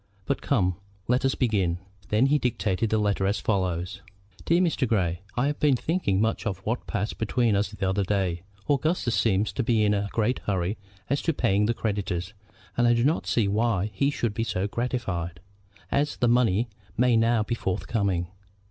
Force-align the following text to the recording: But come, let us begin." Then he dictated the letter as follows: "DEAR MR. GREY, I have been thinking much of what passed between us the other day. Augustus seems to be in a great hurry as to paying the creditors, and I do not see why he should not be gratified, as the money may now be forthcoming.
But 0.25 0.41
come, 0.41 0.77
let 1.07 1.23
us 1.25 1.35
begin." 1.35 1.77
Then 2.09 2.25
he 2.25 2.39
dictated 2.39 2.89
the 2.89 2.97
letter 2.97 3.27
as 3.27 3.39
follows: 3.39 4.01
"DEAR 4.45 4.59
MR. 4.59 4.87
GREY, 4.87 5.21
I 5.37 5.45
have 5.45 5.59
been 5.59 5.75
thinking 5.75 6.19
much 6.19 6.47
of 6.47 6.57
what 6.65 6.87
passed 6.87 7.19
between 7.19 7.55
us 7.55 7.69
the 7.69 7.87
other 7.87 8.03
day. 8.03 8.41
Augustus 8.67 9.13
seems 9.13 9.53
to 9.53 9.61
be 9.61 9.85
in 9.85 9.93
a 9.93 10.09
great 10.11 10.39
hurry 10.47 10.79
as 11.07 11.21
to 11.21 11.33
paying 11.33 11.67
the 11.67 11.75
creditors, 11.75 12.33
and 12.75 12.87
I 12.87 12.95
do 12.95 13.03
not 13.03 13.27
see 13.27 13.47
why 13.47 13.91
he 13.93 14.09
should 14.09 14.31
not 14.35 14.63
be 14.69 14.69
gratified, 14.69 15.39
as 15.91 16.17
the 16.17 16.27
money 16.27 16.67
may 16.97 17.15
now 17.15 17.43
be 17.43 17.53
forthcoming. 17.53 18.25